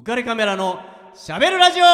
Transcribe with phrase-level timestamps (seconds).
[0.00, 0.80] 浮かれカメラの
[1.14, 1.84] しゃべるラジオ。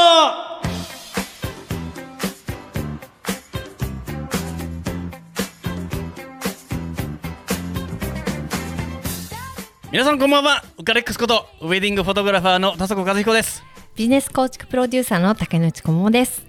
[9.90, 10.62] 皆さんこんばんは。
[10.78, 13.64] 浮かれックスことウェディングフォトグラファーの田底和彦です。
[13.96, 16.45] ビジネス構築プロデューサーの竹内智もです。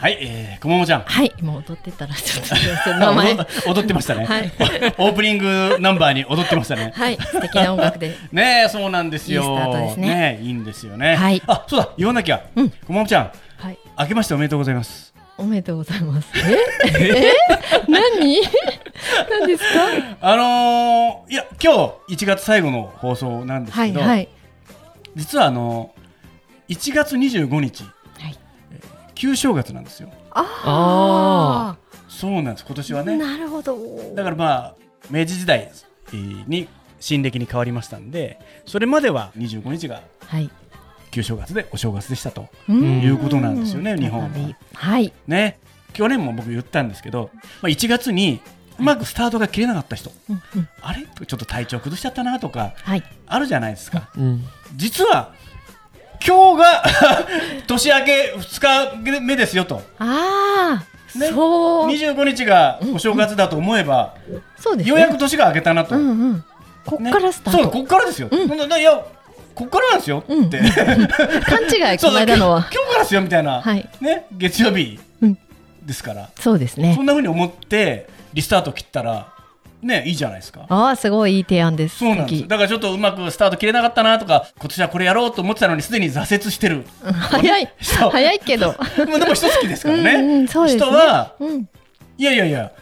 [0.00, 1.02] はい、えー、こももちゃん。
[1.02, 3.34] はい、今踊ってたらちょっとすいません名前。
[3.36, 4.50] 踊踊ってましたね、はい。
[4.96, 6.94] オープニングナンバーに踊ってましたね。
[6.96, 8.16] はい、素敵な音楽で。
[8.32, 9.42] ねえそうなんですよ。
[9.42, 10.38] いいスタートですね。
[10.40, 11.16] えいいんですよね。
[11.16, 11.42] はい。
[11.46, 12.70] あそうだ言わなきゃ、うん。
[12.70, 13.32] こももちゃん。
[13.58, 15.12] はい、明けましておめでとうございます。
[15.36, 16.28] おめでとうございます。
[16.98, 17.32] え、え、
[17.86, 18.40] 何？
[19.28, 19.80] 何ですか？
[20.22, 24.28] あのーいや今日1月最後の放送なんですはい、けど、はい、
[25.14, 25.90] 実はあの
[26.70, 27.92] 1月25日はい。
[29.20, 30.10] 旧正月なんですよ。
[30.32, 31.76] あ
[32.08, 32.64] そうなんです。
[32.66, 33.16] 今年あ、はね。
[33.18, 33.76] なるほど。
[34.14, 34.74] だからまあ
[35.10, 35.70] 明治時代
[36.08, 36.68] えーに
[37.00, 40.48] 新暦に変わりましたんでそれまでは25日がはい。
[41.10, 43.00] 旧正月でお正月でしたとうん。
[43.02, 44.30] いうことなんですよね日本は。
[44.74, 45.12] はい。
[45.26, 45.58] ね。
[45.92, 48.40] 去年も僕言ったんですけど、まあ、1月に
[48.78, 50.68] うまくスタートが切れなかった人、うんうん。
[50.80, 51.02] あれ？
[51.26, 53.02] ちょっと体調崩しちゃったなとかはい。
[53.26, 54.08] あるじゃないですか。
[54.16, 54.44] うん、
[54.76, 55.34] 実は
[56.26, 56.84] 今日が
[57.66, 60.82] 年明け2日目ですよとあ
[61.14, 61.88] あ、ねそう。
[61.88, 64.14] 25日がお正月だと思えば、
[64.58, 64.90] そうですね。
[64.90, 66.44] ようやく年が明けたなと、うんうん。
[66.84, 67.58] こっからスタート。
[67.58, 68.40] ねそうこっからですよ、うん
[68.78, 69.02] いや
[69.54, 72.66] こっからなんですよって、う ん勘違いこの間のは。
[72.72, 73.88] 今日からですよみたいな、はい。
[74.00, 75.38] ね、月曜日うん
[75.82, 77.06] ですから、そうですねそん。
[77.06, 79.26] なふうに思ってリスタート切ったら
[79.82, 81.98] ねいいじゃないですかああ、すごいいい提案です。
[81.98, 87.68] そうなんですだからちょっとうまくスタート切れなかったなとか今年はこれやろうと思ってたのにすでに挫折してるうん 早い。
[87.80, 88.68] 早いけど。
[88.68, 88.74] ま
[89.16, 91.68] あでも人好きですからね、うんうんそうですね人はうん。
[92.18, 92.72] いやいやいや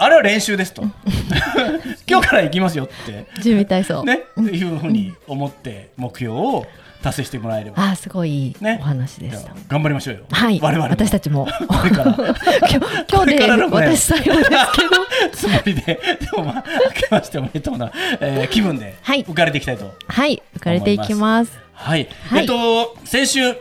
[0.00, 0.82] あれは練習ですと
[2.08, 4.04] 今日から行きますよって準備体操。
[4.04, 6.66] ね、っていうふうに思って目標を
[7.02, 9.52] 達成してもらえれば、ああ、すごいねお話でした。
[9.68, 10.20] 頑張りましょうよ。
[10.30, 10.58] はい。
[10.60, 11.46] 我々も私たちも。
[11.68, 12.16] これから
[13.10, 14.60] 今日でからのね私最後ですけど。
[15.32, 16.00] つもりで、で
[16.36, 16.64] もまあ、
[16.94, 19.94] 明けましておめでとうな、えー気分ではい浮かれていきたいと。
[20.08, 20.42] はい。
[20.56, 21.52] 浮かれていきます。
[21.72, 22.08] はい。
[22.28, 23.56] はいえっと、先週、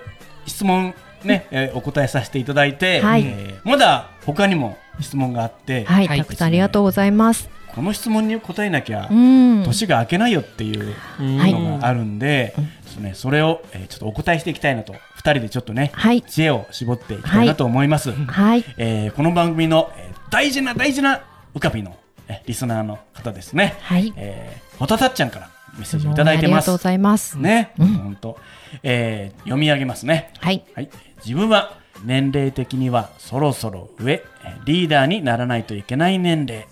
[0.45, 0.93] 質問
[1.23, 6.07] ね、えーお答えさせていただいて、はいえーまだ他にも質問があって、はい。
[6.07, 7.49] はいたくさんありがとうございます。
[7.75, 9.63] この質問に答えなきゃう、ん。
[9.63, 12.55] 年が明けないよっていうはいのがあるんで、
[12.87, 16.21] そうね、それを、えーちょっとお答えしていきたいなと、二人でちょっとね、はい。
[16.23, 18.11] 知恵を絞っていきたいなと思います。
[18.11, 18.65] はい。
[18.77, 21.21] えーこの番組の、えー大事な大事な
[21.53, 21.95] ウカピの、
[22.27, 23.75] えリスナーの方ですね。
[23.81, 24.11] はい。
[24.17, 26.49] えー、ホタタッちゃんからメッセージをいただいてます。
[26.49, 27.37] ありがとうございます。
[27.37, 28.37] ね、うん本当、
[28.83, 30.31] えー読み上げますね。
[30.39, 30.63] はい。
[30.73, 30.89] はい、
[31.23, 34.23] 自分は年齢的にはそろそろ上、
[34.65, 36.67] リーダーにならないといけない年齢、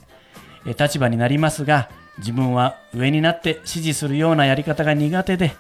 [0.78, 5.54] 立場になりますが、自分は上になって指示するようなやり方が苦手で、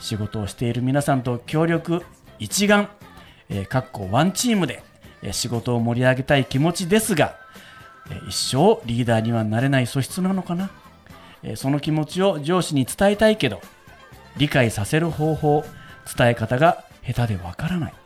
[0.00, 2.02] 仕事をしている皆さんと協力
[2.38, 2.88] 一丸、
[3.48, 4.82] えーかっこワンチームで、
[5.22, 7.36] え仕事を盛り上げたい気持ちですが、
[8.10, 10.70] え一生リーダーにはなれない素質なのかな、
[11.42, 13.60] えその気持ちを上司に伝えたいけど
[14.36, 15.64] 理解させる方法
[16.16, 18.01] 伝え方が下手でわからない。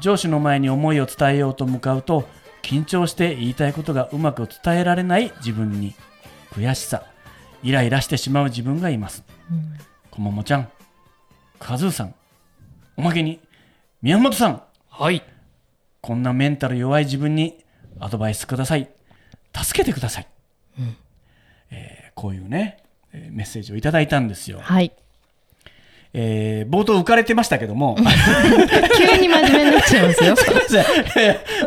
[0.00, 2.28] 上司の前に思いを伝えようと向かうと
[2.62, 5.94] 緊張して言いたいことがうまく伝えられない自分に
[6.52, 7.04] 悔しさ
[7.62, 9.74] イライラしてしまう自分がいますうん
[10.10, 10.68] こももちゃん
[11.58, 12.14] カズーさん
[12.96, 13.40] おまけに
[14.02, 15.22] 宮本さんはい。
[16.02, 17.64] こんなメンタル弱い自分に
[17.98, 18.90] アドバイスください。
[19.54, 20.26] 助けてください。
[21.70, 22.82] えーこういうね、
[23.12, 24.58] えーメッセージをいただいたんですよ。
[24.60, 24.92] はい。
[26.12, 27.96] えー冒頭浮かれてましたけども、
[28.96, 30.34] 急に真面目になっちゃいますよ。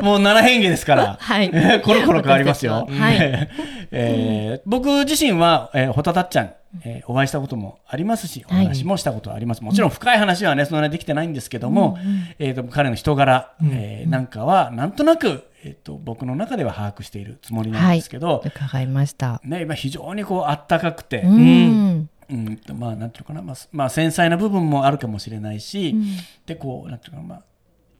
[0.01, 1.49] もう七変化ですから、はい。
[1.81, 2.87] コロコロ変わりますよ。
[2.89, 3.49] はい。
[3.91, 6.53] えー僕自身は、えー、ホタタッちゃん、
[6.83, 8.65] えーお会いしたこともありますし、おはい。
[8.65, 9.63] 話もしたことはあります。
[9.63, 11.97] もちろん深い話はね、そんなにできてないんですけども、
[12.39, 19.41] えーと彼の人柄、えーなんかは、なんとなく、えーと僕の中では把握しているつもりなんですけど、伺いました。
[19.43, 22.57] ね、今非常にこうあったかくて、ううんん。
[22.57, 26.05] とまあなんていうのかな、まあ、まあ繊細な部分もあるかもしれないし、うん
[26.45, 27.43] でこうなんていうかな、まあ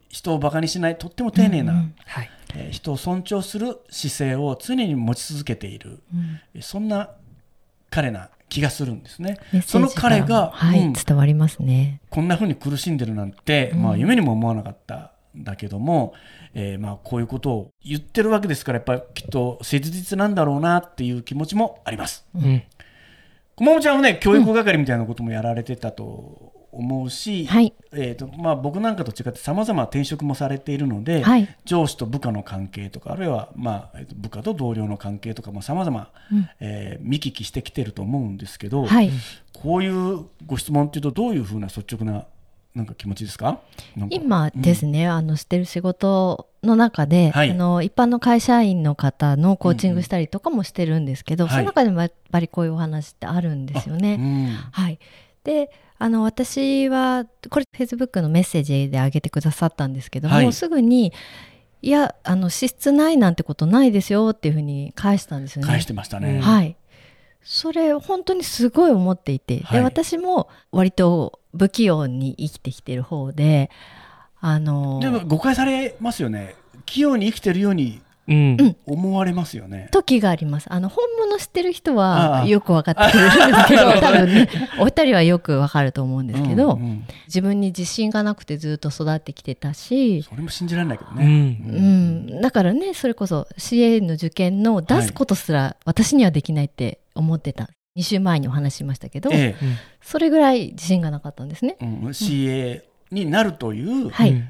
[0.09, 1.73] 人をバカにしないとっても丁寧な、
[2.05, 2.29] はい。
[2.55, 7.09] えー人を尊重する姿勢を常に持ち続けている、うんえそんな
[7.89, 11.99] 彼な気がするんですねその彼が、はい、うん伝わりますね。
[12.11, 16.13] こんな風に苦しんでるなんて、うんまあ、夢にも思わなかったんだけども、
[16.53, 22.27] えーまあこういうことを言ってるわけですからやっぱりきっと切実なんだろうなっていう気持ちもあります。
[22.35, 22.63] うん。
[23.55, 27.73] こももちゃんはね教育係みたいなこともやられてたと思うし、はい。
[27.93, 31.47] えーとまあ、僕なんかと違ってさまざま転職もされているので、はい。
[31.65, 36.49] 上司と部下の関係とかあるいは、まあえーと部下と同僚の関係とかさまざまうん
[37.01, 39.11] 見聞きしてきてると思うんですけど、はい。
[39.53, 42.25] こういうご質問っていうとどういうふうな率直な
[42.75, 43.59] なんか気持ちですか？
[44.09, 47.51] 今ですね、あのしてる仕事の中で、はい。
[47.51, 54.15] あの一般の会社員の方のコーチングしたりとかもしてるんですけど、うんうんその中でもやっぱりこういうお話ってあるんですよね。
[54.15, 54.97] うんはい、
[55.43, 60.51] であの私はこれフェイスブックのメッセージで上げてくださったんですけども、はい。
[60.51, 61.13] すぐに
[61.83, 65.67] 「いやあの資質ないなんてことないですよ」っていうふうに返したんですよね。
[65.67, 66.39] 返してましたね。
[66.41, 66.75] はい。
[67.43, 73.69] それ本当にすごい思っていて、はいで私も割と不器用に生きてきてる方で、
[74.39, 76.55] あのでも誤解されますよね。
[76.85, 79.89] 器用に生きてるようにうんうん思われますよね。
[79.91, 80.67] 時があります。
[80.71, 84.49] あの本物知ってる人はよく分かってくれるんですけど、 多分ね、
[84.79, 91.25] お二人はよく分かると思うんですけど、うんうん自分に自信がなくてずっと育ってきてたし、それも信じられないけどうね。
[91.25, 99.55] んうん、だからねそれこそ CA の受験の出すことすら私にはできないって思ってた、2週前にお話ししましたけど、え
[100.01, 101.77] それぐらい自信がなかったんですね。
[101.79, 102.07] え、うん。
[102.09, 102.81] CA
[103.11, 104.09] になるという。
[104.09, 104.49] はい、うん。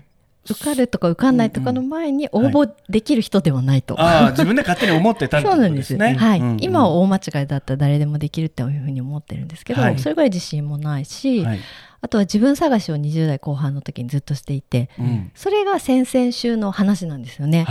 [0.50, 4.00] 受かるとか受かんないとかの前に応募できる人ではないと。
[4.00, 5.96] ああ、自分で勝手に思ってたってこそうなんです。
[5.96, 6.16] ね。
[6.16, 6.52] はい、うん。
[6.52, 10.00] うん今は大間違いだったら誰でもできるっていうふうに思ってるんですけど、はい。
[10.00, 11.60] それぐらい自信もないし、はい。
[12.02, 15.32] あとは自分探しを20代後半の時にずっとしていて、うん。
[15.36, 17.66] それが先々週の話なんですよね。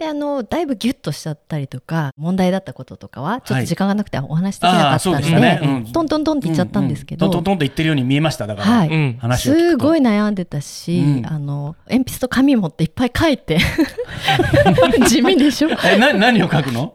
[0.00, 0.06] はい。
[0.06, 5.60] で、あの、だいぶギュッとしちゃったりとか、問題だったこととかは、ちょっはいと時間がなくてお話しできなかったので、そうでしたね。
[5.62, 8.46] うんトントントンって言っちゃったんですけど、ううトントントンって言ってるように見えました。
[8.46, 8.88] だから、はい。
[8.88, 9.70] うん話を聞くと。
[9.70, 11.26] すごい悩んでたし、うん。
[11.26, 13.58] あの鉛筆と紙持っていっぱい書いて
[15.08, 15.70] 地味でしょ？
[15.84, 16.94] え、な、何を書くの？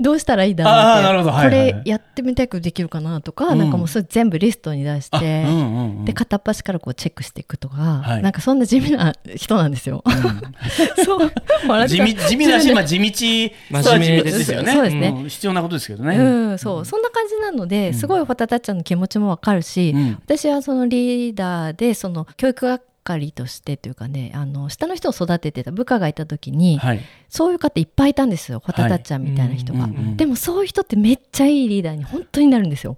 [0.00, 1.02] どうしたらいいだろうって。
[1.02, 1.30] なるほど。
[1.32, 1.72] はいはいはい。
[1.72, 3.58] これやってみたくできるかなとか、うん。
[3.58, 6.04] なんかもうそれ全部リストに出して、あうんうんうん。
[6.04, 8.22] で片っ端からこうチェックしていくとか、はい。
[8.22, 10.02] なんかそんな地味な人なんですよ。
[11.04, 11.32] そう。
[11.68, 12.06] 笑っちゃう。
[12.08, 13.06] 地味地味だし、まあ、地道。
[13.06, 14.72] 真面目ですよね。
[14.72, 15.10] そうですね。
[15.10, 15.28] ん。
[15.28, 16.16] 必要なことですけどね。
[16.16, 16.22] う
[16.52, 17.94] ん、そう、そんな感じなので、うん。
[17.94, 20.18] すごいホタタちゃんの気持ちもわかるし、うん。
[20.24, 27.00] 私はそのリーダーで、その教育係としてというかね、あの、下の人を育ててた部下がいた時に、はい。
[27.28, 29.84] そういう方いっぱいいたんですよ、ホタタちゃんみたいな人が。
[29.84, 32.96] うんうんうんでもそういう人ってめっちゃいいリーダーに本当になるんですよ。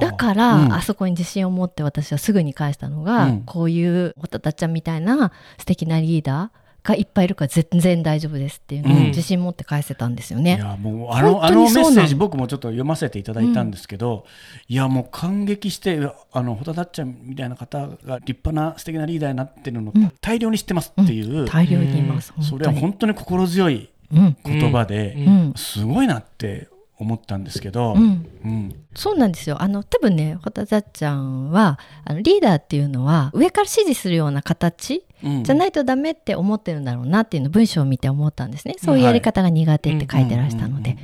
[0.00, 9.02] だから、うんあそこに自信を持って私はすぐに返したのが、うんこういうホタタちゃんみたいな素敵なリーダーがいっぱいいるから全然大丈夫ですっていうのをうん。
[9.08, 10.58] 自信持って返せたんですよいね。
[10.58, 14.24] やもうあの本あのメッセージ僕もちょっと読ませていただいたんですけど、
[14.68, 16.00] いやもう感激して
[16.32, 20.12] あのホタタッちゃんみたいな方が立派な素敵なリーダーになってるの、うん。
[20.20, 23.14] 大量に知ってますっていう、大量にいます、それは本当に。
[23.14, 24.36] 心強いうん。
[24.44, 25.26] 言葉で、うん。
[25.26, 25.54] うん。
[25.56, 28.26] すごいなって思ったんですけど、うん。
[28.44, 28.84] うん。
[28.94, 29.62] そうなんですよ。
[29.62, 35.44] あの、多分ね、ホタタちゃんは、あのリーダーっていうのは、上から指示するような形うん。
[35.44, 38.74] じゃないとダメって思ってるんだろうなっていうのを文章を見て思ったんですね。
[38.78, 40.96] そういうやり方が苦手って書いてらしたので、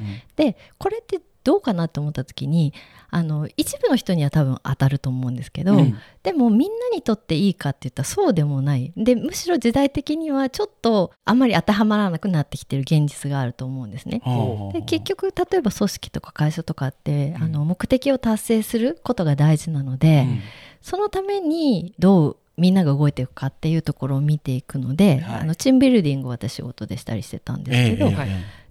[0.78, 2.72] これってどうかなと思った時に、
[3.14, 5.96] あの、一部の人には多分当たると思うんですけど、うん。
[6.24, 8.92] でもみんなにとっていいかって言ったらそうでもない。
[8.96, 14.20] で、むしろ時代的にはちょっとあんまり当てはまらなくなってきてる現実があると思うんですね。
[14.72, 20.40] で結局例えば組織とか会社とかって、あの目的を達成することが大事なので、うん。
[20.82, 25.40] そのためにどうみんなが動いていくかっていうところを見ていくので、はい。
[25.42, 28.63] あのチームビルディングを私仕事でしたりしてたんですけど、ええええはいどんな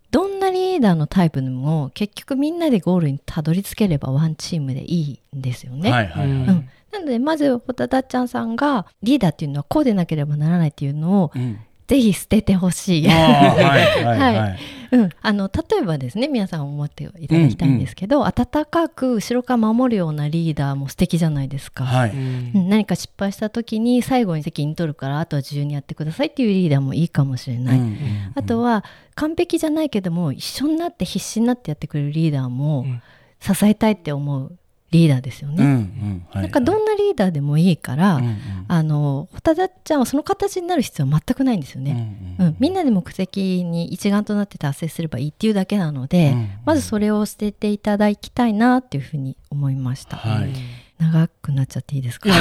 [0.53, 5.91] リーダーのタイプでも結局みんなでゴールにたどり着ければワンチームでいいんですよね。
[5.91, 6.50] はいはいはい、うん。
[6.50, 13.07] うんなのでまずホタタちゃんさんがリーダーっていうのはこうでなければならないっていうのをうんぜひ捨ててほしい。
[13.07, 14.59] はい
[14.94, 22.69] うん、あの例えばですね皆さん思っていただきたいんですけど、温かく後ろから守るようなリーダーも素敵じゃないですか、はい、うん。
[22.69, 27.97] 何か失敗した時に最後に責任取るからあとは自由にやってくださいっていうリーダーもいいかもしれない、うんうん。
[28.35, 28.85] あとは
[29.16, 33.02] 完璧じゃないけども一緒になって必死になってやってくれるリーダーもうん。
[33.44, 34.57] 支えたいって思う
[34.94, 36.26] リーダーですよね、うんうん。
[36.30, 38.38] はいなんかどんなリーダーでもいいから、うんうん。
[38.68, 46.50] あのホタダちゃんはその形になる必要は全くないんですよね、うんうん、みんなで目的に一丸となって達成すればいいっていうだけなので、うん。
[46.64, 50.54] まずそれを捨てていただきたいなっていうふうに思いました、はい。
[51.00, 52.30] 長くなっちゃっていいですか？
[52.30, 52.38] もう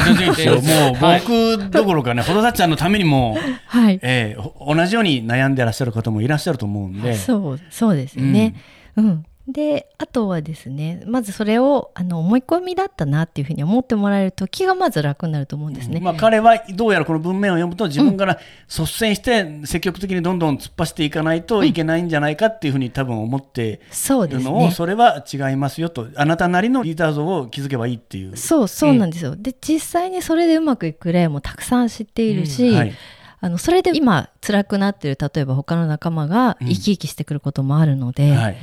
[0.95, 1.21] はい。
[1.21, 7.15] 僕どころかね、ほどたちゃんのためにも、はい、えーほ同じように悩んでらっしゃる方もいらっしゃると思うんで。
[7.17, 8.55] そうそうですよね、
[8.97, 28.37] うんであとはですねまずそれをあの思い込みだったなっていうふうに思ってもらえると気がまず楽になると思うんですね、まあ、彼はどうやらこの文面を読むと自分から率先して積極的にどんどん突っ走っていかないといけないんじゃないかっていうふうに多分思ってそういるのを、それは違いますよとあなたなりのリーダー像を築けばいいっていう。
[28.37, 32.77] そうそうなんですよ、で実際にそれでうまくいく例もたくさん知っているし、うん。
[32.77, 32.93] はい。
[33.45, 38.57] あのそれで今辛くなってる例えば他の仲間が生き生きしてくることもあるので、はい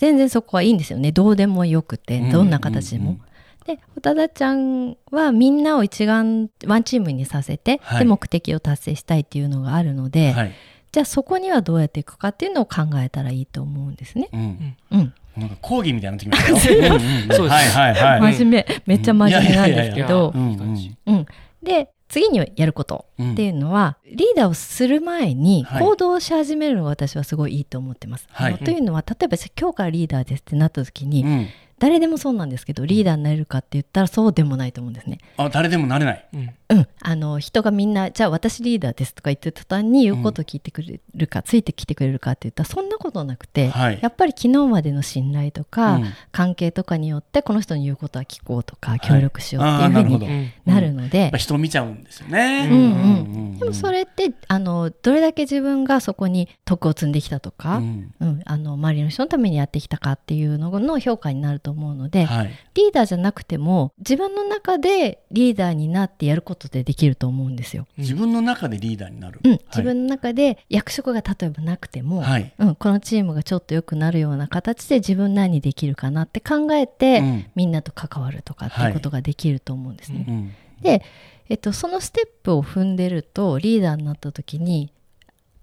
[0.00, 3.10] 全然そこはいいんですよねどうでもよくてうんどんな形でも。
[3.10, 3.20] うんうん
[3.66, 10.52] でホタダちゃんはみんなを一丸ワンチームにさせて、はいで目的を達成したいっていうのがあるので、はい。
[10.92, 14.30] じゃあそこにはどうやっていくかっていうのを考えたらいいと思うんですね。
[14.32, 14.76] うん。
[14.92, 16.96] うん、なんか講義みたいになってきましたよ。
[16.96, 18.32] うんうんうんそうですはいはいはい。
[18.32, 21.26] 真面目、めっちゃ真面目なんですけどうん、
[21.62, 23.32] で次にやることうん。
[23.32, 25.82] っていうのは、リーダーをする前にはい。
[25.82, 28.26] 行動し始めるのが私はすごいいいと思ってます。
[28.30, 28.58] はい。
[28.58, 31.46] というのは例えば今日からリーダーですってなった時に、うん
[31.80, 35.18] 誰でもそうなんですけどリーダーになれるかって言ったらそうでもないと思うんですね。
[35.38, 36.26] あ、誰でもなれない。
[36.34, 36.50] うん。
[36.68, 43.98] うん、あの人がみんなじゃあ私リーダーですとか言ってた途端に言うことを聞いてくれるか、ついてきてくれるかって言ったらそんなことなくて、はい。
[44.00, 46.04] やっぱり昨日までの信頼とか、うん。
[46.32, 49.00] 関係とかによってこの人の言うことは聞こうとかい。
[49.00, 52.68] 協力しようっていうふうになるので、やっぱ人を見ちゃうんですよね。
[52.70, 52.84] うんうん。
[52.84, 58.14] うんでもそれってあのどれだけ自分がそこに徳を積んできたとか、うん。
[58.20, 58.42] うん。
[58.44, 62.50] あの周りの人のためにやってきたかっていうのの評価になると思うので、はい。
[62.74, 67.86] リーダーじゃなくても自分の中でリーダーになってやることでできると思うんですよ。
[67.96, 69.40] 自分の中でリーダーになる。
[69.42, 72.52] うん、はい自分の中で役職が例えばなくても、はい。
[72.58, 80.24] うん、このチームがちょっと良くなるような形で自分何できるかなって考えて、うんみんなと関わるとかっていうことができると思うんですね。
[80.28, 81.02] うんで、
[81.48, 84.92] えっと、そのステップを踏んでるとリーダーになった時に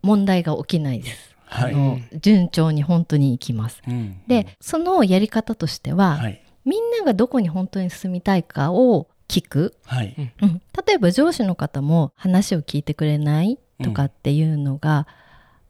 [0.01, 1.35] 問題が起きないです。
[1.47, 1.73] はい。
[1.73, 3.81] あの順調に本当にいきます。
[3.87, 6.41] うんで、そのやり方としては、はい。
[6.65, 10.15] みんながどこに本当に進みたいかを聞く、はい。
[10.41, 15.07] うん、例えば上司の方も話を聞いてくれないとかっていうのが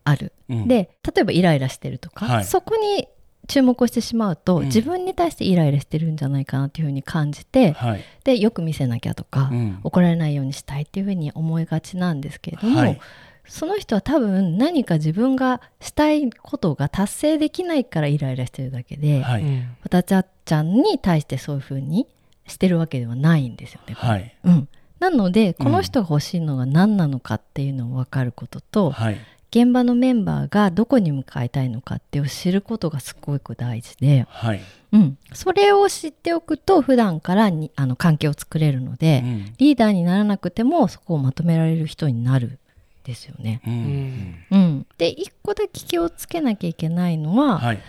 [0.04, 3.08] ある、うん、で例えばイライラしてるとか、はいそこに
[3.48, 8.04] 注目をしてしまうと、うん自分に対してイライラしてるんじゃないかなっていうふうに感じて、はい。
[8.26, 13.00] でよく見せなきゃとか、うん怒られないようにしたいっていうふうに思いがちなんですけれども、はい
[13.48, 19.42] その人は多分何か自分がしたいことが達成できないからイライラしてるだけで、はい。
[19.42, 22.08] うんわたちゃっちゃんに対してそういうふうに
[22.46, 23.94] してるわけではないんですよね。
[23.96, 24.36] はい。
[24.44, 24.68] うん、
[25.00, 29.18] なのでこの人が欲しいのが何なのかっていうのを分かることと、はい。
[29.50, 34.62] 現場のメンバーがどこに向かいたいのかっていうのを知ることがすごく大事で、はい。
[34.92, 42.60] うん、それを知っておくと普段からにあの関係を作れるので、うんリーダーにならなくてもそこをまとめられる人になる
[43.08, 43.62] ですよね。
[43.66, 43.78] ううん。
[43.78, 47.80] んうん、で一個だけ気をつけなきゃいけないのは、はい。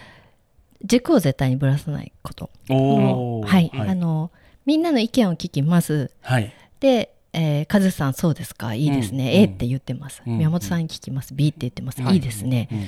[0.85, 2.51] 軸を絶対にぶらさないこと。
[2.71, 3.43] おお。
[3.43, 3.89] はい、はい。
[3.91, 3.95] あ。
[3.95, 4.31] の
[4.65, 6.11] みんなの意見を聞きます。
[6.23, 6.53] はい。
[6.79, 8.75] で、えー、カズさんそうですか？
[8.75, 9.29] いいですね、うん。
[9.41, 10.39] A って言ってます、うん。
[10.39, 11.35] 宮本さんに聞きます。
[11.35, 12.15] B って言ってます、はい。
[12.15, 12.83] いいですね、うん。
[12.83, 12.85] っ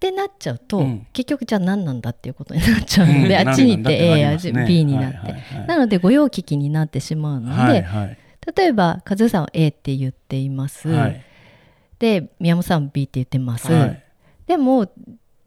[0.00, 1.06] てなっちゃうと、うん。
[1.12, 3.48] 結局じゃあ何なんだっていうことになっちゃうので、うん。
[3.48, 4.78] あっちに行って A やなんだってなりますね。
[4.78, 5.66] B になって、はいはいはい。
[5.68, 7.82] なので御用聞きになってしまうので、はい。
[7.82, 8.18] はい。
[8.56, 11.24] 例えばカズさんは A って言っています、はい。
[11.98, 14.02] で宮本さんは B って言ってます、はい。
[14.46, 14.90] でも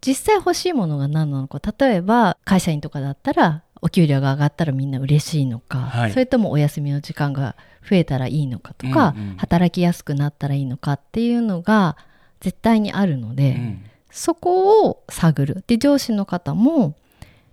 [0.01, 1.59] 実際欲しいものが何なのか。
[1.77, 6.11] 例えば会社員とかだったらお給料が上がったらみんな嬉しいのか、はい。
[6.11, 7.55] それともお休みの時間が
[7.89, 9.37] 増えたらいいのかとか、うんうん。
[9.37, 11.97] 働きやすくなったらいいのかっていうのが
[12.39, 13.83] 絶対にあるので、うん。
[14.11, 15.63] そこを探る。
[15.67, 16.95] で上司の方も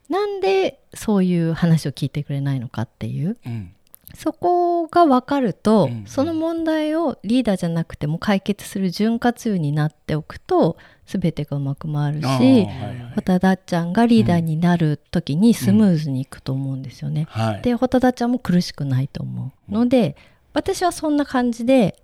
[0.08, 3.36] なんでそういう話を聞いてくれないのかっていう。
[3.44, 3.72] うん。
[4.14, 17.26] そこが分かると、うんその問題をリーダーじゃなくても解決する潤滑油になっておくと全てがうまく回るし、はいはいホタダちゃんがリーダーになる時にスムーズにいくと思うんですよね。
[17.30, 17.62] はい。
[17.62, 20.16] でホタダちゃんも苦しくないと思うので
[20.52, 21.98] 私はそんな感じで、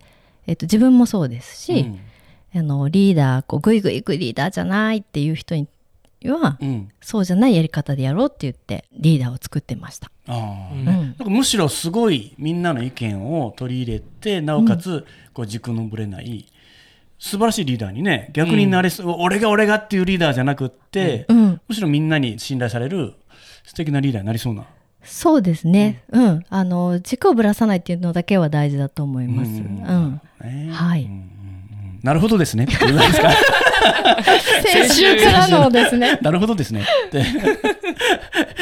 [0.46, 2.00] えっと、自分もそうですし、うん
[2.54, 5.68] あのリーダーこうグイグイ行くリーダーじゃないっていう人に
[6.30, 6.88] は、うん。
[7.00, 10.10] そうじゃないやり方でやろうって言ってリーダーを作ってました。
[10.28, 10.72] ああ。
[10.72, 16.46] うんうんなんかむしろすごいみんなの意見を取り入れてなおかつこう軸のぶれない
[17.18, 23.14] 素晴らしいリーダーにね逆になれそう、俺が俺がっていうリーダーじゃなくって、うん、むしろみんなに信頼される
[23.64, 24.66] 素敵なリーダーになりそうな。
[25.04, 26.02] そうですね。
[26.12, 29.50] うん、あの軸をぶらさないっていうのだけは大事だと思います。
[29.50, 32.66] ううんん、ねはいうんうんうんなるほどですね。
[34.62, 36.18] 先週からのですね。
[36.22, 36.84] なるほどですね。
[37.08, 37.22] って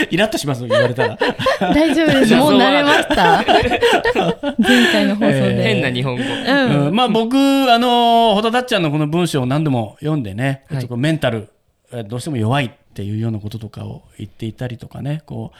[0.10, 1.18] イラッとします言われたら。
[1.60, 2.34] 大丈夫です。
[2.34, 3.44] もう慣れました。
[4.58, 5.62] 前回の放送で。
[5.62, 6.22] 変な日本語。
[6.22, 11.48] うん、うんまあ僕、あの、ホタダッちゃんのこの文章を何度も読んでね、はいちょっとこうメンタル、
[11.92, 15.56] えどうしても弱いっていうようなこととかを言っていたりとかね、こう、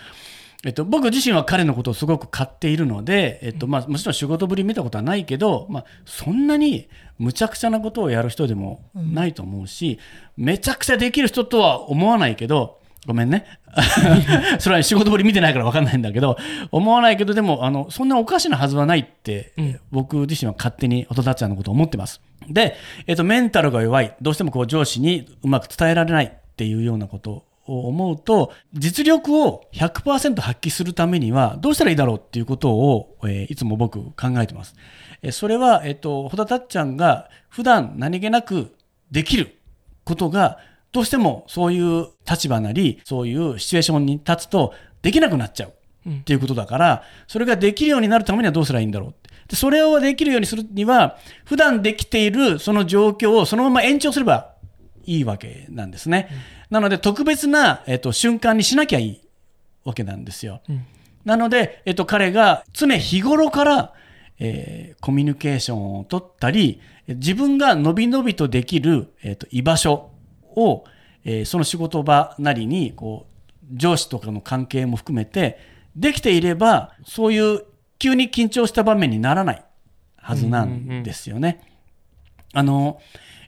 [0.65, 6.89] えっと、僕自身は彼のことをすごく買っているので、えっとまあ、もちろん仕事ぶり見たことはないけど、まあ、そんなに
[7.19, 9.99] むちゃくちゃなことをやる人でもないと思うし、
[10.37, 13.47] めちゃくちゃできる人とは思わないけど、ごめんね。
[14.61, 16.37] それは仕事ぶり見てないから分かんないんだけど、
[16.71, 22.21] 思わないけど、でも、あの、そんなおかしなはずはないって、うん僕自身は勝手に音立ちゃんのことを思ってます。
[22.49, 22.77] で、
[23.07, 27.45] えっと、メンタルが弱い、どうしてもこう上司にうまく伝えられないっていうようなこと
[27.79, 34.75] 思うと実力を100%発揮するためにはどうしたらいいだろうっていうことを、えーいつも僕考えてます。
[35.23, 38.75] えーそれは、えっと、穂田たっちゃんが普段何気なく
[39.11, 39.59] できる
[40.05, 40.59] ことが
[40.93, 54.55] どうしてもそういう立場なりそういうシチュエーションに立つとできなくなっちゃうっていうことだから、それができるようになるためにはどうすればいいんだろうってでそれをできるようにするには普段できているその状況をそのまま延長すれば
[55.05, 56.29] いいわけなんですね。
[56.71, 59.21] なので特別な、えっと、瞬間にしなきゃいい
[59.85, 60.61] わけなんですよ。
[61.25, 63.93] なので、えっと、彼が常日頃から、
[64.39, 70.11] えーコミュニケーションを取ったり自分がのびのびとできる、えっと、居場所
[70.57, 70.85] を、
[71.25, 75.59] えーその仕事場なりにこう上司とかの関係も含めて
[75.97, 77.65] できていればそういう
[77.99, 79.65] 急に緊張した場面にならない
[80.17, 81.61] はずなんですよね。
[82.53, 83.01] あの、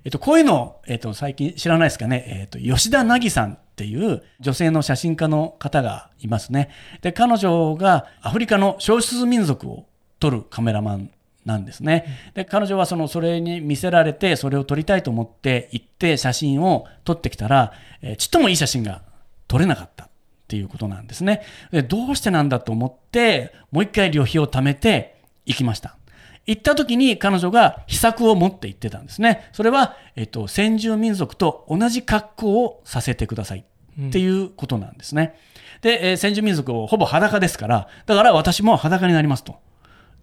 [0.04, 6.71] えっと、こういうの、えっと、最近知らないですかね、えっと、吉田凪さんっていう女性の写真家の方がいますね。
[7.00, 9.87] で、彼女がアフリカの少数民族を
[10.18, 11.11] 撮るカメラマン
[11.44, 12.32] なんですね。
[12.35, 19.02] で、彼女はその、それに見せられて、それを撮りたいと思って行って写真を撮ってきたら、えーちっともいい写真が
[19.49, 20.09] 撮れなかったっ
[20.49, 21.42] ていうことなんですね。
[21.71, 25.16] で、どうしてなんだと思って、もう一回旅費を貯めて
[25.47, 25.97] 行きました。
[26.46, 29.49] 行った時に彼女が秘策を持って行ってたんですね。
[29.52, 33.64] それは、えっと、先住民族と同じ格好をさせてください
[34.08, 35.38] っていうことなんですね。
[35.82, 39.56] で、えー先住民族をほぼ裸ですから、だから私も裸になりますと。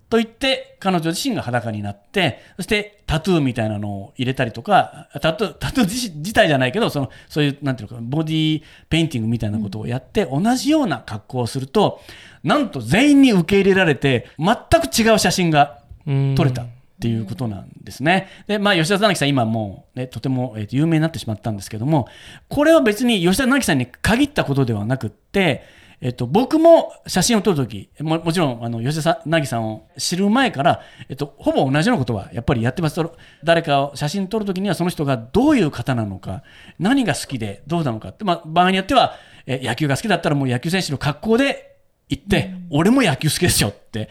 [0.09, 12.01] と言って、彼女自身が裸になって、そしてタトゥーみたいなのを入れたりとか、タトゥー、タトゥー自自体じゃないけど、その、そういう、なんていうのか、ボディペインティングみたいなことをやって、同じような格好をすると、
[12.43, 16.67] なんと全員に受け入れられて、全く違う写真がうん撮れたっ
[17.01, 18.27] ていうことなんですね。
[18.47, 22.07] で、まあ、吉田直樹さん、今もう、ね、とても、えーと有名になってしまったんですけども、
[22.49, 25.63] これは別に吉田直樹さんに限ったことではなくって、
[26.01, 33.01] えっと、僕も写真を撮るとき、ももちろん、あの、吉田凪さんを知る前から、えっと、ほぼ同じようなことはやっぱりやってます。
[33.43, 36.43] 誰かを写真撮るときには、その人がどういう方なのか、
[36.79, 44.09] 何が好きでどうなのかって、まあ、場合によっては、え野球が好きだったらもう野球選手の格好で行って、俺も野球好きですよって、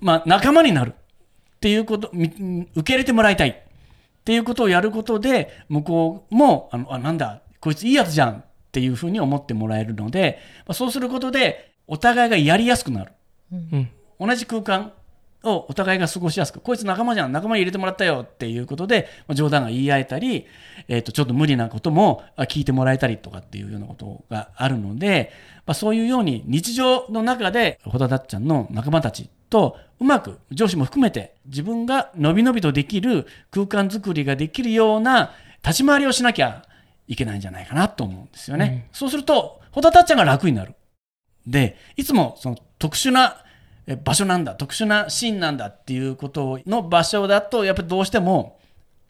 [0.00, 0.94] まあ、仲間になる
[1.66, 2.28] っていうこと、み
[2.76, 3.54] 受け入れてもらいたいっ
[4.24, 13.12] ていうことをやることで、向こうも、あの、あ、なんだ、こいついいやつじゃんっていうふうに思ってもらえるので、まあ、そうすることで、お互いがやりやすくなる。
[13.52, 14.92] うん同じ空間
[15.42, 20.46] をお互いが過ごしやすく、こいつ仲間じゃん、仲間に入れてもらったよっていうことで、まあ冗談が言い合えたり、
[20.88, 25.32] えっ、と、ちょっと無理なこともあ聞いてもらえたりとかっていうようなことがあるので、
[25.66, 35.32] まあ、そういうように日常の中で、ホ田だっちゃんの仲間たちとうまく上司も含めて自分がのびのびとできる空間づくりができるような
[35.64, 36.64] 立ち回りをしなきゃ
[37.08, 38.88] いけないんじゃないかなと思うんですよね。
[38.92, 40.74] そうすると、ホ田たっちゃんが楽になる。
[41.46, 43.42] で、いつもその特殊な
[43.86, 48.58] え場所なんだ、特殊なシーンなんだっていうことの場所だと、やっぱりどうしても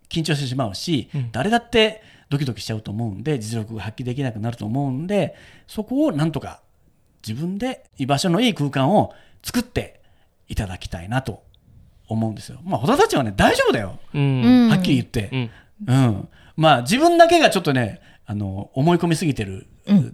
[0.09, 5.35] 緊張してしまうし、誰だってドキドキしちゃうと思うんで、実力が発揮できなくなると思うんで、
[5.67, 6.61] そこをなんとか
[7.27, 10.01] 自分で居場所のいい空間を作って
[10.49, 11.43] いただきたいなと
[12.09, 12.61] 思うんですよ。
[12.65, 13.99] まあ、小田たちはね、大丈夫だよ。
[14.15, 15.31] うんうんはっきり言って。
[15.33, 15.51] うん
[15.89, 16.29] うん。
[16.57, 19.67] まあ、自分だけがちょっとね、あの、思い込みすぎてる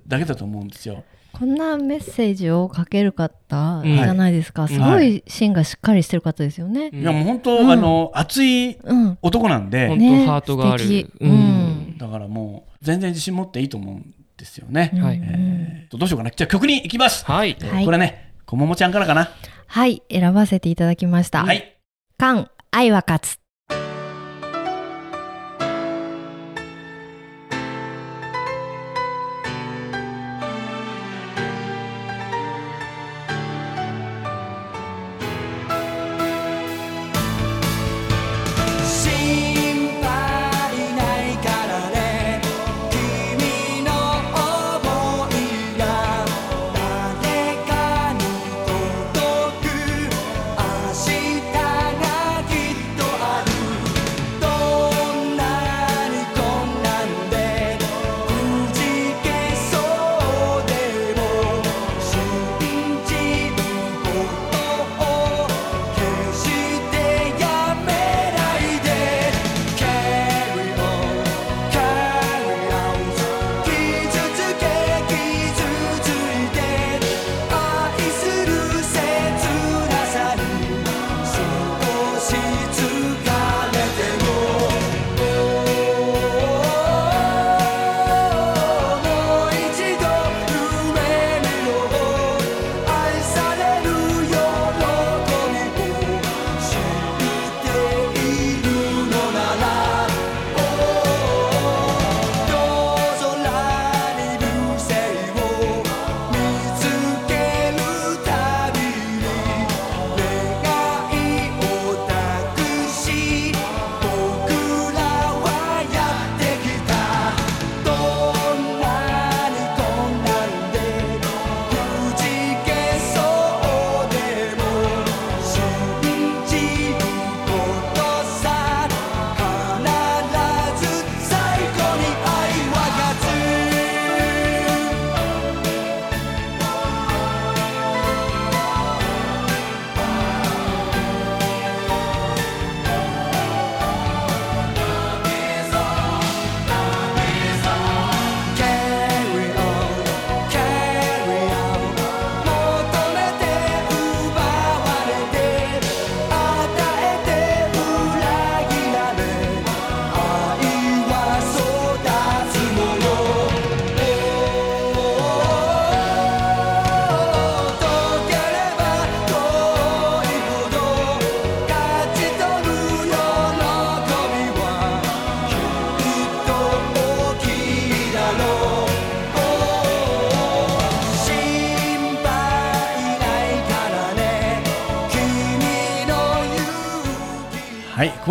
[0.07, 1.05] だけだと思うんですよ。
[1.33, 6.90] こんなメッセージをかける方うんじゃないですか、すごい芯がしっかりしてる方ですよね。
[6.92, 10.85] うんいや、もう本当、うんあの、熱いうん、男なんで、本ね当ハートがある
[11.21, 14.90] うんうんだからもう全然自信持っていいと思うんですよね。
[14.95, 16.31] はいうんえーとどうしようかな。
[16.31, 17.25] じゃあ曲に行きます。
[17.25, 19.31] はいえーはいこれね、こももちゃんからかな。
[19.74, 21.46] はい、選ばせていただきました。
[21.46, 21.78] はい。
[22.18, 23.41] カン、愛は勝つ。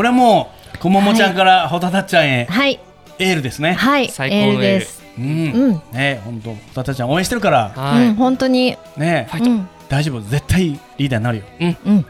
[0.01, 2.79] これはもうこももちゃんからほたたっちゃんへはい。
[3.19, 5.03] エールですね、はい最高のエールです。
[5.15, 5.25] うん。
[5.25, 5.81] うん。
[5.93, 7.69] ね本当ほたたっちゃん応援してるから。
[7.69, 8.75] はい、うん本当に。
[8.97, 9.27] ね。
[9.29, 9.51] ファイト。
[9.51, 9.69] うん。
[9.89, 10.21] 大丈夫。
[10.21, 11.43] 絶対リーダーになるよ。
[11.59, 11.97] うん。
[11.97, 12.05] はい。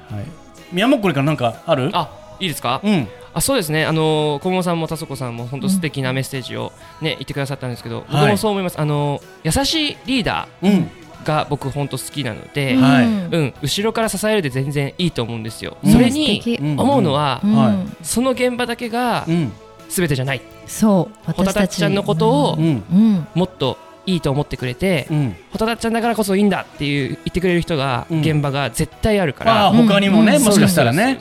[0.71, 1.89] 宮本これからなんかある？
[1.91, 3.09] あいいですか、うん。
[3.33, 10.71] あそうですね、あのー、小桃さんも田底さんも本当素敵なメッセージを、ね言ってくださったんですけど、僕もそう思います、あのー優しいリーダうん。
[10.71, 10.87] ー
[11.23, 12.81] が僕、本当好きなので、うん。
[12.81, 13.05] はい。
[13.05, 15.91] うん、後ろから支えるで全然いいと思うんですよ、うん。
[15.91, 17.55] それ素に思うのは、うん。
[17.55, 17.75] はい。
[18.03, 19.51] その現場だけがうん。
[19.89, 21.31] 全てじゃない、そう。
[21.33, 22.65] ホタタッちゃんのことをうん。
[22.65, 23.27] うん。
[23.35, 25.35] もっといいと思ってくれて、うん。
[25.51, 28.21] ホタタッちゃんだからこそいいんだっていう言ってくれる人が、うん。
[28.21, 30.43] 現場が絶対あるかあら、あ他にもね、うん。
[30.43, 31.19] もしかしたらね。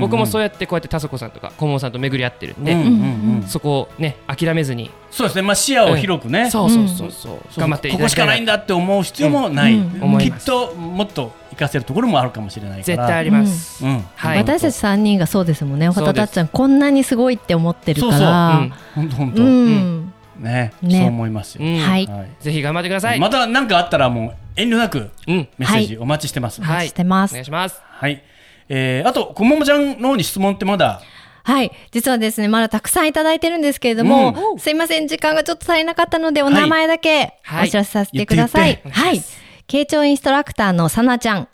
[0.00, 5.42] 僕もそうやってこうやって田底さんとか小桃さんと巡り合ってるんで、そこをね諦めずに、そうですね。
[5.42, 9.78] まあ視野を広くね、そうそうそうそう、そう頑張っていここしかなないんだって思う必要もない、
[10.20, 12.84] きっともっと活かせるところもあるかもしれないから。
[12.84, 14.04] 絶対あります、うん。
[14.14, 14.38] はい。
[14.38, 15.88] 私たち三人がそうですもんね。
[15.88, 18.20] ホタタッちゃんこんなにすごいって思ってるかうん。
[18.20, 18.76] ら。
[18.94, 20.05] 本当本当、うん。
[20.38, 20.98] ねね。
[21.00, 21.78] そう思いますよ、うん。
[21.78, 22.08] はい。
[22.40, 25.48] ぜひ頑張ってください、また何かあったらもう遠慮なくうん。
[25.58, 26.62] メッセージお待ちしてます。
[26.62, 26.70] はい。
[26.70, 27.32] お待ちしてます。
[27.32, 27.80] お願いします。
[27.82, 28.22] はい、
[28.68, 31.00] えー、あとこももちゃんの方に質問ってまだ？
[31.44, 31.70] はい。
[31.92, 37.68] 実はですね、まだたくさんいただいてるんですけれども、すいません、時間がちょっと足りなかったので、お名前だけはい。
[37.68, 38.70] お知らせさせてください。
[38.70, 39.00] 言って言って。
[39.00, 40.08] はい。
[40.08, 41.48] インストラクターのさなちゃん。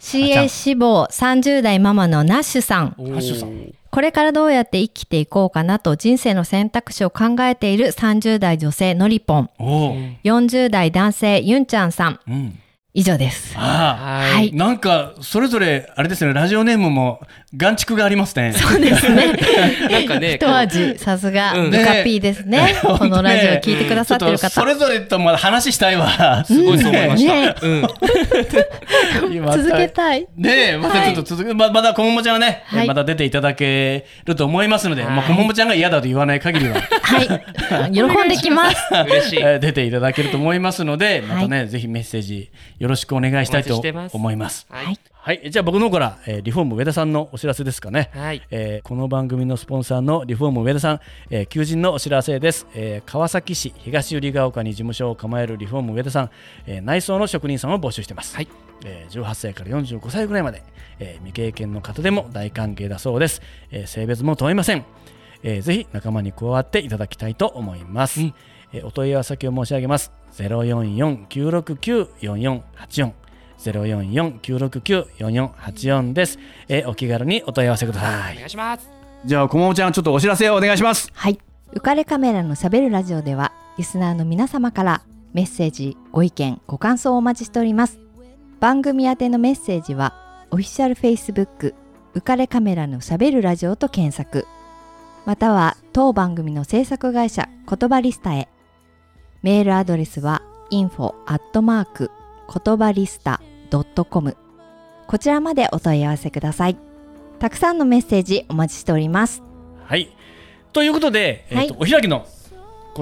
[0.00, 2.90] CA 志望30代ママのナッシュさん。
[2.90, 9.50] ハッシュさんこれからどうやって生きていこうかなと人生の選択肢を考えている30代女性のりぽん。
[9.58, 12.20] おお、40代男性ユンちゃんさん。
[12.28, 12.58] うん、
[12.94, 13.54] 以上です。
[13.54, 17.20] ああ、はいなんかそれぞれあれですねラジオネームも
[17.54, 19.26] 眼蓄がありますねそうですね。
[19.90, 22.76] なんかね一味、さすが、うんブカピーですね。
[22.82, 24.48] このラジオ聞いてくださってる方。
[24.48, 26.42] それぞれとまだ話したいわ。
[26.46, 27.88] すごいそう思いました、ねうん
[29.36, 30.26] 今続けたい。
[30.36, 37.92] ねえ、またちょっと続く、ままだこももちゃんはね、はいまた出ていただけると思いますので、はいまあこももちゃんが嫌だと言わない限りは、はい。
[37.92, 38.76] 喜んできます。
[39.06, 44.66] 嬉しいえー出ていただけると思いますので、またね、ぜひメッセージよろしくお願いしたいと思います。
[44.70, 44.98] はい、はい。
[45.12, 48.10] はい、じゃあ僕の方から、えーリフォーム上田さんのお知らせですかね。
[48.14, 48.42] はい。
[48.50, 56.30] えーこの番組のスポンサーのリフォーム上田さん、えー求人のお知らせです、えー川崎市東百合ヶ丘に事務所を構えるリフォーム上田さん、
[56.66, 58.48] えー内装の職人さんを募集しています、はい。
[58.84, 60.62] えー18歳から45歳ぐらいまで、
[61.00, 64.84] えー未経験の方でも大歓迎だそうです、えー性別も問いません、
[65.42, 68.34] えーぜひ仲間に加わっていただきたいと思います、うん
[68.72, 73.12] えーお問い合わせ先を申し上げます044-969-4484
[73.58, 78.88] 044-969-4484です、えーお気軽にお問い合わせくださお願いします
[79.24, 81.38] じゃあこももちゃんちょっとお知らせをお願いしますはい。
[81.72, 85.02] 浮かれカメラのしゃべるラジオでは、リスナーの皆様から
[85.34, 87.98] メッセージ、ご意見、ご感想をお待ちしております。
[88.58, 90.14] 番組宛てのメッセージは、
[90.50, 91.74] オフィシャル Facebook、
[92.14, 94.46] 浮かれカメラのしゃべるラジオと検索。
[95.26, 98.48] または、当番組の制作会社、言葉リスタへ。
[99.42, 102.10] メールアドレスは、info アットマーク
[102.64, 103.40] 言葉リスタ
[104.10, 104.36] .com
[105.06, 106.76] こちらまでお問い合わせください。
[107.38, 109.42] たくさんのメッセージお待ちしております。
[109.84, 110.14] はい
[110.72, 112.26] ということで、えーとはお開きの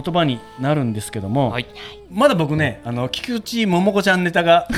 [0.02, 1.66] 言葉になるんですけども、はい。
[2.11, 4.68] まだ僕ねあの菊池桃子ちゃんネタが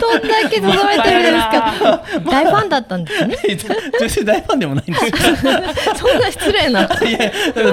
[0.00, 2.04] どんだけ届いてるんですか。
[2.30, 3.36] 大ファンだったんですね。
[3.98, 5.06] 全然大ファンでもないんです。
[5.06, 5.12] よ
[5.96, 6.86] そんな失礼な。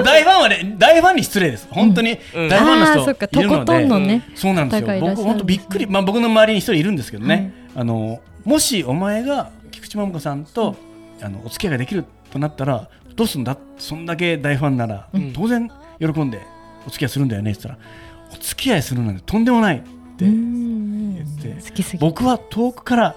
[0.04, 1.68] 大ファンはね大ファンに失礼です。
[1.70, 2.48] 本当にうん。
[2.48, 4.22] 大ファンのああ、そっか、人いるのとことんので、ね。
[4.34, 5.00] そうなんですよ。
[5.00, 10.76] 僕本当びっくり、まあ、僕の周りに一人いるんですけどね、あのもしお前が菊池桃子さんと、
[11.22, 13.56] あのお付き合いができるとなったらどうすんだ？
[13.78, 15.32] そんだけ大ファンなら、ん。
[15.32, 16.40] 当然喜んで
[16.86, 17.88] お付き合いするんだよねって言ったら
[18.32, 19.80] お付き合いするなんてとんでもないっ
[20.16, 21.28] てうん言っ
[21.60, 21.98] て好きすぎ。
[21.98, 23.16] 僕は遠くから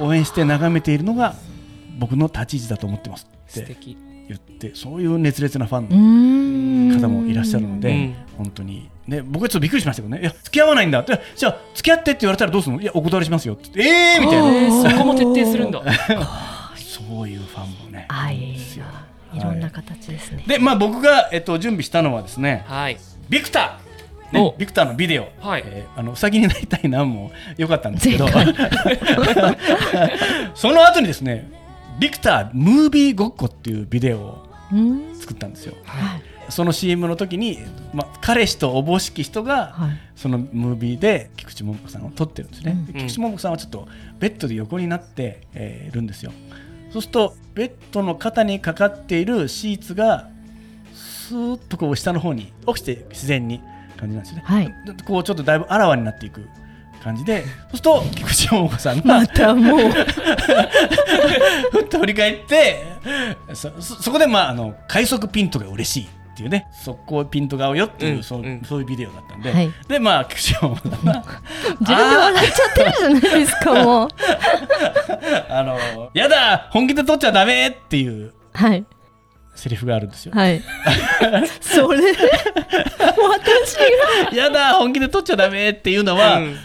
[0.00, 1.34] 応援して眺めているのが
[1.98, 8.14] 僕の立ち位置だと思ってますって言ってそういう熱烈なファンの方もいらっしゃるので、うん。
[8.38, 12.80] 本当に、ね、僕はちょっとびっくりしましたけどね、いや、付き合わないんだって、じゃあ、付き合ってって言われたらどうするの？
[12.80, 13.70] いや、お断りしますよって。
[13.72, 14.82] 言って、えーみたいえー。
[14.84, 15.82] な、そこも徹底するんだ。
[16.76, 18.56] そういうファンもね、あい
[19.34, 20.44] いろんな形ですね。
[20.46, 28.46] で、まあ、僕が、えっと、準備したのはですね、はいビクター、ねお、ビクターのビデオ、はいえーあのうさぎになりたいなも良かったんですけど前、
[30.54, 31.50] その後にですね、
[31.98, 35.14] ビクタームービーごっこっていうビデオをうん。
[35.14, 35.74] 作ったんですよ。
[35.84, 36.22] はい。
[36.48, 37.58] その CM の時に、
[37.94, 39.90] まあ、彼氏とおぼしき人が、はい。
[40.16, 43.88] そのムービーで菊池桃子さんを撮ってるんですね、うんで菊池桃子さんはちょっと
[44.20, 46.32] ベッドで横になって、えーいるんですよ
[46.92, 50.28] そうするとベッドの肩にかかっているシーツが
[50.94, 53.60] スーッとこう下の方に落ちて自然に
[53.96, 54.66] 感じなんですよねはい。
[54.66, 56.46] でこうちょっとだいぶあらわになっていく
[57.02, 59.78] 感じでそうすると菊池桃子さんがまたもう。
[61.72, 62.84] ふっと振り返って
[63.54, 63.70] そ
[64.12, 68.46] こでまああの快速ピントが嬉しいっていうね速攻ピントが合うよっていう、そううん。
[68.46, 69.70] うんそういうビデオだったんで、はい。
[69.86, 71.14] でまあ菊池も 自分で
[71.84, 74.08] 笑っちゃってるじゃないですかもう。
[75.50, 78.84] あのやだ本気で撮っちゃダメっていうはい。
[79.54, 80.32] セリフがあるんですよ。
[80.34, 80.62] はい。
[81.60, 83.74] それ 私
[84.30, 84.34] が。
[84.34, 86.56] やだ本気で撮っちゃダメっていうのは、うん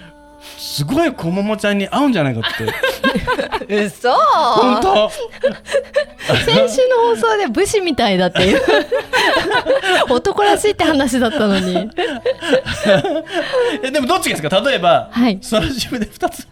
[0.57, 2.43] すごいこももちゃんに合うんじゃないかっ
[3.67, 3.73] て。
[3.85, 4.11] 嘘。
[4.13, 5.09] 本当。
[6.45, 8.61] 先週の放送で武士みたいだっていう。
[10.09, 11.75] 男らしいって話だったのに。
[13.83, 14.61] えでもどっちがですか？
[14.61, 15.37] 例えば、はい。
[15.41, 16.47] その自分で2つ。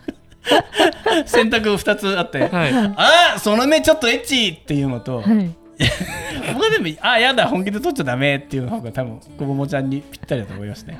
[1.26, 2.74] 選択2つあって、はい。
[2.98, 5.50] あその目ちょっとエッチっていうのと、はい。
[6.54, 10.98] 僕はでもあやだ本気で撮っちゃダメっていう方が多分こももちゃんにぴったりだと思いますね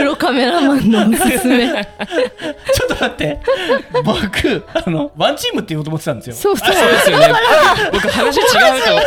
[0.00, 1.68] プロカメラマンのおすすめ。
[1.70, 3.38] ちょっと待って。
[4.04, 6.34] 僕あのワンチームって言おうと思ってたんですよ。
[6.36, 6.74] そうそう。
[6.74, 7.28] そうですよね。
[7.92, 8.44] 僕話違う
[8.82, 9.02] と思っ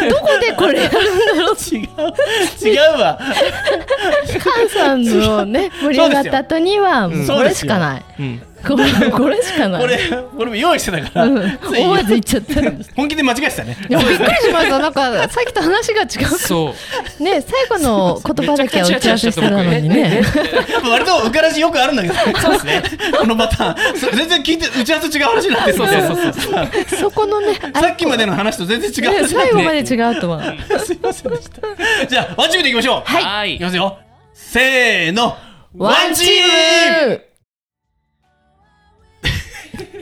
[0.00, 0.82] てどこでこれ？
[0.82, 2.74] やるんだろう違う。
[2.74, 3.18] 違うわ。
[3.18, 8.02] カンさんのね盛り上がった後にはもうこれしかない。
[8.20, 8.42] うん
[8.74, 9.82] これこれしかない。
[9.82, 9.98] これ
[10.36, 13.76] 俺も用意してたから、思わず言っちゃったい本気で間違えてたね。
[13.88, 14.78] やびっくりしました。
[14.78, 16.74] なんか さっきと話が違そう。
[17.20, 20.22] うね最後の言葉だけは打ち合わせしてたのにね。
[20.90, 22.82] 割と浮からしよくあるんだけどそうですね。
[23.18, 23.98] このパターン。
[23.98, 30.42] そ全然聞いて打ち合わせ違う話になってるんですよそうそうそこのねあ さっきまでの話と全然違うね話最後まで違うとは。
[30.84, 32.06] すいませんでした。
[32.06, 33.10] じゃあワンチームでいきましょう。
[33.10, 33.22] はい。
[33.24, 33.54] はい。
[33.54, 33.98] いきますよ。
[34.34, 35.36] せーの。
[35.76, 37.20] ワンチーム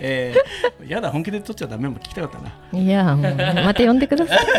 [0.06, 1.88] えー、やだ本気で撮っちゃダメ。
[1.88, 2.52] も聞きたかったな。
[2.78, 4.40] いやもうまた呼んでください。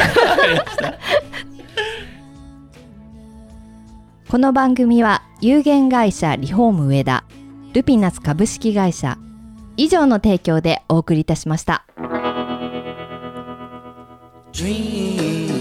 [4.28, 7.26] この番組は有限会社リフォーム上田
[7.74, 9.20] ルピナス株式会社
[9.78, 11.86] 以上の提供でお送りいたしました。
[14.52, 15.55] Dream